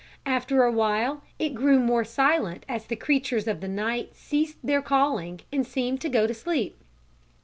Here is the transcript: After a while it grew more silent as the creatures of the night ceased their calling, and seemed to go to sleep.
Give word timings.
After 0.25 0.63
a 0.63 0.71
while 0.71 1.21
it 1.37 1.53
grew 1.53 1.79
more 1.79 2.03
silent 2.03 2.65
as 2.67 2.85
the 2.87 2.95
creatures 2.95 3.47
of 3.47 3.61
the 3.61 3.67
night 3.67 4.15
ceased 4.15 4.57
their 4.63 4.81
calling, 4.81 5.41
and 5.53 5.63
seemed 5.63 6.01
to 6.01 6.09
go 6.09 6.25
to 6.25 6.33
sleep. 6.33 6.75